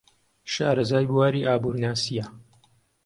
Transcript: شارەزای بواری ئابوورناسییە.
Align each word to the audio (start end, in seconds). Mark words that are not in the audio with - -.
شارەزای 0.53 1.05
بواری 1.11 1.45
ئابوورناسییە. 1.47 2.25